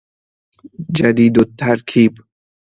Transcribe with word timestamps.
جدید 0.97 1.35
الترکیب 1.41 2.13